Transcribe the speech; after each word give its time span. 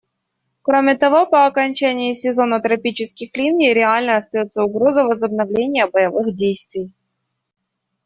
Кроме 0.63 0.95
того, 0.95 1.27
по 1.27 1.45
окончании 1.45 2.13
сезона 2.13 2.59
тропических 2.59 3.29
ливней 3.37 3.71
реальной 3.75 4.17
остается 4.17 4.63
угроза 4.63 5.03
возобновления 5.03 5.85
боевых 5.85 6.33
действий. 6.33 6.91